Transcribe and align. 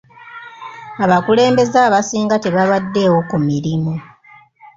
Abakulembeze 1.03 1.77
abasinga 1.87 2.35
tebabaddeewo 2.43 3.19
ku 3.29 3.37
mirimu. 3.47 3.93